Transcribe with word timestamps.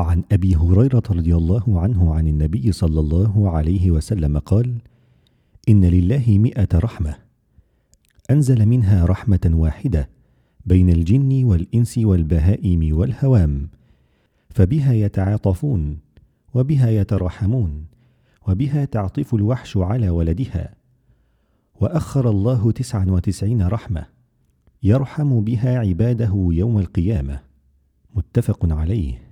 عن 0.00 0.22
أبي 0.32 0.56
هريرة 0.56 1.02
رضي 1.10 1.36
الله 1.36 1.80
عنه 1.80 2.14
عن 2.14 2.26
النبي 2.26 2.72
صلى 2.72 3.00
الله 3.00 3.50
عليه 3.50 3.90
وسلم 3.90 4.38
قال 4.38 4.74
إن 5.68 5.84
لله 5.84 6.38
مائه 6.38 6.68
رحمة 6.74 7.14
أنزل 8.30 8.66
منها 8.66 9.04
رحمة 9.04 9.50
واحدة 9.52 10.08
بين 10.66 10.90
الجن 10.90 11.44
والإنس 11.44 11.98
والبهائم 11.98 12.96
والهوام 12.96 13.68
فبها 14.50 14.92
يتعاطفون 14.92 15.98
وبها 16.54 16.90
يتراحمون 16.90 17.84
وبها 18.48 18.84
تعطف 18.84 19.34
الوحش 19.34 19.76
على 19.76 20.10
ولدها 20.10 20.74
وأخر 21.80 22.30
الله 22.30 22.72
تسعا 22.72 23.04
وتسعين 23.08 23.62
رحمة 23.62 24.06
يرحم 24.82 25.40
بها 25.40 25.78
عباده 25.78 26.48
يوم 26.52 26.78
القيامة. 26.78 27.40
متفق 28.14 28.72
عليه. 28.72 29.29